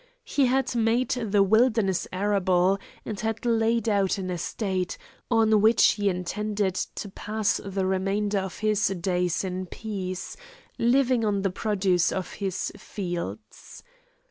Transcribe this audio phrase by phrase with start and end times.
[0.23, 4.97] He had made the wilderness arable, and had laid out an estate,
[5.29, 10.35] on which he intended to pass the remainder of his days in peace,
[10.79, 13.83] living on the produce of his fields.